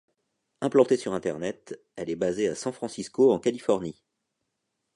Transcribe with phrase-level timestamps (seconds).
[0.61, 4.01] Implantée sur Internet, elle est basée à San Francisco en Californie.